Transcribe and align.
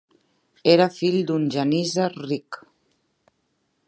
Era 0.75 0.87
fill 0.95 1.17
d'un 1.31 1.45
genísser 1.57 2.09
ric. 2.17 2.59